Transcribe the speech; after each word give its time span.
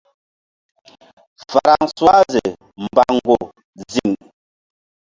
Francoise 1.51 2.43
mbango 2.83 3.35
ziŋ. 3.91 4.09